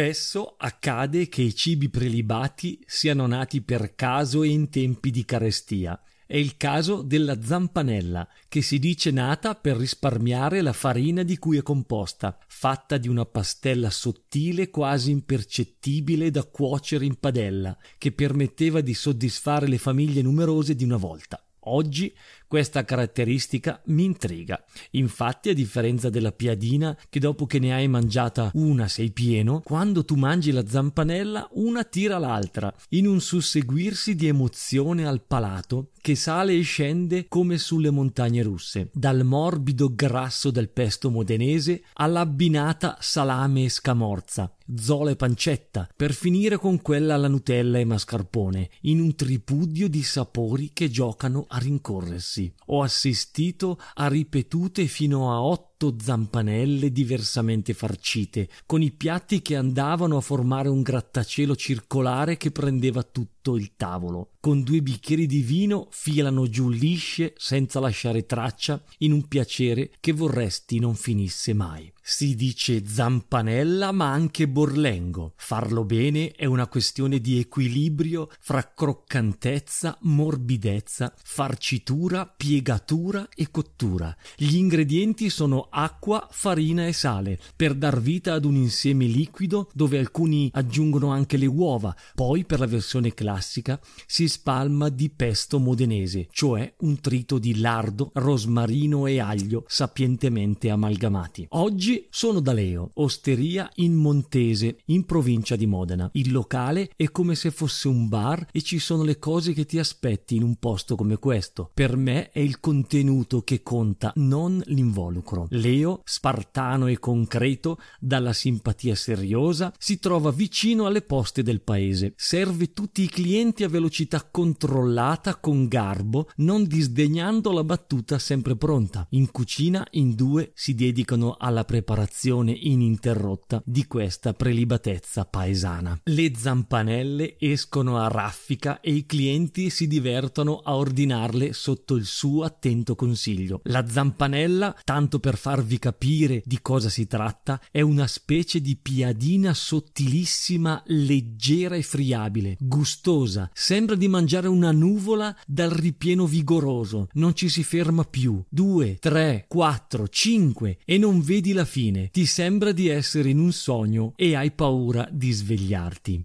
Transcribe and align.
Spesso 0.00 0.54
accade 0.56 1.28
che 1.28 1.42
i 1.42 1.54
cibi 1.54 1.90
prelibati 1.90 2.82
siano 2.86 3.26
nati 3.26 3.60
per 3.60 3.94
caso 3.94 4.42
e 4.42 4.48
in 4.48 4.70
tempi 4.70 5.10
di 5.10 5.26
carestia. 5.26 6.00
È 6.26 6.38
il 6.38 6.56
caso 6.56 7.02
della 7.02 7.42
zampanella, 7.42 8.26
che 8.48 8.62
si 8.62 8.78
dice 8.78 9.10
nata 9.10 9.54
per 9.56 9.76
risparmiare 9.76 10.62
la 10.62 10.72
farina 10.72 11.22
di 11.22 11.36
cui 11.36 11.58
è 11.58 11.62
composta, 11.62 12.38
fatta 12.48 12.96
di 12.96 13.08
una 13.08 13.26
pastella 13.26 13.90
sottile 13.90 14.70
quasi 14.70 15.10
impercettibile 15.10 16.30
da 16.30 16.44
cuocere 16.44 17.04
in 17.04 17.16
padella, 17.16 17.76
che 17.98 18.10
permetteva 18.10 18.80
di 18.80 18.94
soddisfare 18.94 19.68
le 19.68 19.76
famiglie 19.76 20.22
numerose 20.22 20.74
di 20.74 20.84
una 20.84 20.96
volta. 20.96 21.44
Oggi 21.64 22.10
questa 22.50 22.84
caratteristica 22.84 23.80
mi 23.84 24.02
intriga. 24.02 24.60
Infatti, 24.90 25.50
a 25.50 25.54
differenza 25.54 26.10
della 26.10 26.32
piadina, 26.32 26.98
che 27.08 27.20
dopo 27.20 27.46
che 27.46 27.60
ne 27.60 27.72
hai 27.72 27.86
mangiata 27.86 28.50
una 28.54 28.88
sei 28.88 29.12
pieno, 29.12 29.60
quando 29.60 30.04
tu 30.04 30.16
mangi 30.16 30.50
la 30.50 30.66
zampanella, 30.66 31.50
una 31.52 31.84
tira 31.84 32.18
l'altra, 32.18 32.74
in 32.88 33.06
un 33.06 33.20
susseguirsi 33.20 34.16
di 34.16 34.26
emozione 34.26 35.06
al 35.06 35.22
palato 35.22 35.90
che 36.00 36.16
sale 36.16 36.54
e 36.54 36.62
scende 36.62 37.28
come 37.28 37.56
sulle 37.56 37.90
montagne 37.90 38.42
russe, 38.42 38.90
dal 38.94 39.22
morbido 39.22 39.94
grasso 39.94 40.50
del 40.50 40.70
pesto 40.70 41.08
modenese 41.08 41.84
all'abbinata 41.92 42.96
salame 42.98 43.64
e 43.64 43.68
scamorza, 43.68 44.52
zola 44.74 45.12
e 45.12 45.16
pancetta, 45.16 45.88
per 45.94 46.14
finire 46.14 46.56
con 46.56 46.82
quella 46.82 47.14
alla 47.14 47.28
Nutella 47.28 47.78
e 47.78 47.84
mascarpone, 47.84 48.70
in 48.82 49.00
un 49.00 49.14
tripudio 49.14 49.88
di 49.88 50.02
sapori 50.02 50.70
che 50.72 50.90
giocano 50.90 51.44
a 51.48 51.58
rincorrersi 51.58 52.39
mesi 52.40 52.54
ho 52.66 52.82
assistito 52.82 53.78
a 53.94 54.08
ripetute 54.08 54.86
fino 54.86 55.30
a 55.32 55.42
otto 55.42 55.69
zampanelle 55.98 56.92
diversamente 56.92 57.72
farcite, 57.72 58.48
con 58.66 58.82
i 58.82 58.90
piatti 58.90 59.40
che 59.40 59.56
andavano 59.56 60.16
a 60.16 60.20
formare 60.20 60.68
un 60.68 60.82
grattacielo 60.82 61.56
circolare 61.56 62.36
che 62.36 62.50
prendeva 62.50 63.02
tutto 63.02 63.56
il 63.56 63.72
tavolo. 63.76 64.32
Con 64.40 64.62
due 64.62 64.82
bicchieri 64.82 65.26
di 65.26 65.40
vino 65.40 65.88
filano 65.90 66.48
giù 66.48 66.68
lisce 66.68 67.34
senza 67.36 67.80
lasciare 67.80 68.26
traccia 68.26 68.82
in 68.98 69.12
un 69.12 69.26
piacere 69.28 69.90
che 70.00 70.12
vorresti 70.12 70.78
non 70.78 70.94
finisse 70.94 71.52
mai. 71.54 71.90
Si 72.02 72.34
dice 72.34 72.84
zampanella 72.86 73.92
ma 73.92 74.10
anche 74.10 74.48
borlengo. 74.48 75.34
Farlo 75.36 75.84
bene 75.84 76.32
è 76.32 76.44
una 76.44 76.66
questione 76.66 77.20
di 77.20 77.38
equilibrio 77.38 78.30
fra 78.40 78.72
croccantezza, 78.74 79.98
morbidezza, 80.02 81.14
farcitura, 81.22 82.26
piegatura 82.26 83.28
e 83.34 83.50
cottura. 83.50 84.16
Gli 84.36 84.56
ingredienti 84.56 85.30
sono 85.30 85.68
acqua, 85.70 86.26
farina 86.30 86.86
e 86.86 86.92
sale 86.92 87.38
per 87.56 87.74
dar 87.74 88.00
vita 88.00 88.34
ad 88.34 88.44
un 88.44 88.56
insieme 88.56 89.06
liquido 89.06 89.70
dove 89.72 89.98
alcuni 89.98 90.50
aggiungono 90.52 91.10
anche 91.10 91.36
le 91.36 91.46
uova. 91.46 91.94
Poi 92.14 92.44
per 92.44 92.58
la 92.58 92.66
versione 92.66 93.14
classica 93.14 93.80
si 94.06 94.28
spalma 94.28 94.88
di 94.88 95.10
pesto 95.10 95.58
modenese, 95.58 96.28
cioè 96.30 96.72
un 96.80 97.00
trito 97.00 97.38
di 97.38 97.58
lardo, 97.58 98.10
rosmarino 98.14 99.06
e 99.06 99.20
aglio 99.20 99.64
sapientemente 99.66 100.70
amalgamati. 100.70 101.46
Oggi 101.50 102.06
sono 102.10 102.40
da 102.40 102.52
Leo, 102.52 102.90
osteria 102.94 103.70
in 103.76 103.94
Montese, 103.94 104.78
in 104.86 105.04
provincia 105.04 105.56
di 105.56 105.66
Modena. 105.66 106.08
Il 106.12 106.32
locale 106.32 106.90
è 106.96 107.10
come 107.10 107.34
se 107.34 107.50
fosse 107.50 107.88
un 107.88 108.08
bar 108.08 108.48
e 108.52 108.62
ci 108.62 108.78
sono 108.78 109.02
le 109.02 109.18
cose 109.18 109.52
che 109.52 109.66
ti 109.66 109.78
aspetti 109.78 110.36
in 110.36 110.42
un 110.42 110.56
posto 110.56 110.96
come 110.96 111.16
questo. 111.16 111.70
Per 111.72 111.96
me 111.96 112.30
è 112.30 112.40
il 112.40 112.60
contenuto 112.60 113.42
che 113.42 113.62
conta, 113.62 114.12
non 114.16 114.62
l'involucro. 114.66 115.46
Leo, 115.60 116.00
spartano 116.04 116.86
e 116.86 116.98
concreto, 116.98 117.78
dalla 117.98 118.32
simpatia 118.32 118.94
seriosa, 118.94 119.72
si 119.78 119.98
trova 119.98 120.30
vicino 120.30 120.86
alle 120.86 121.02
poste 121.02 121.42
del 121.42 121.60
paese. 121.60 122.14
Serve 122.16 122.72
tutti 122.72 123.02
i 123.02 123.08
clienti 123.08 123.62
a 123.62 123.68
velocità 123.68 124.26
controllata, 124.28 125.36
con 125.36 125.68
garbo, 125.68 126.30
non 126.36 126.64
disdegnando 126.64 127.52
la 127.52 127.64
battuta 127.64 128.18
sempre 128.18 128.56
pronta. 128.56 129.06
In 129.10 129.30
cucina 129.30 129.86
in 129.92 130.14
due 130.14 130.52
si 130.54 130.74
dedicano 130.74 131.36
alla 131.38 131.64
preparazione 131.64 132.52
ininterrotta 132.52 133.62
di 133.64 133.86
questa 133.86 134.32
prelibatezza 134.32 135.24
paesana. 135.24 136.00
Le 136.04 136.32
zampanelle 136.36 137.36
escono 137.38 137.98
a 137.98 138.08
raffica 138.08 138.80
e 138.80 138.92
i 138.92 139.06
clienti 139.06 139.70
si 139.70 139.86
divertono 139.86 140.58
a 140.58 140.76
ordinarle 140.76 141.52
sotto 141.52 141.96
il 141.96 142.04
suo 142.04 142.44
attento 142.44 142.94
consiglio. 142.94 143.60
La 143.64 143.86
zampanella, 143.86 144.76
tanto 144.84 145.18
per 145.18 145.36
farvi 145.50 145.80
capire 145.80 146.42
di 146.44 146.60
cosa 146.62 146.88
si 146.88 147.08
tratta, 147.08 147.60
è 147.72 147.80
una 147.80 148.06
specie 148.06 148.60
di 148.60 148.76
piadina 148.76 149.52
sottilissima, 149.52 150.80
leggera 150.86 151.74
e 151.74 151.82
friabile, 151.82 152.56
gustosa, 152.60 153.50
sembra 153.52 153.96
di 153.96 154.06
mangiare 154.06 154.46
una 154.46 154.70
nuvola 154.70 155.36
dal 155.46 155.70
ripieno 155.70 156.24
vigoroso, 156.24 157.08
non 157.14 157.34
ci 157.34 157.48
si 157.48 157.64
ferma 157.64 158.04
più. 158.04 158.40
Due, 158.48 158.98
tre, 159.00 159.46
quattro, 159.48 160.06
cinque 160.06 160.78
e 160.84 160.98
non 160.98 161.20
vedi 161.20 161.52
la 161.52 161.64
fine 161.64 162.10
ti 162.10 162.26
sembra 162.26 162.70
di 162.70 162.86
essere 162.86 163.30
in 163.30 163.40
un 163.40 163.50
sogno 163.50 164.12
e 164.14 164.36
hai 164.36 164.52
paura 164.52 165.08
di 165.10 165.32
svegliarti. 165.32 166.22